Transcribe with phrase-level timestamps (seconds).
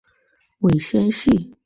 [0.61, 1.55] 尾纤细。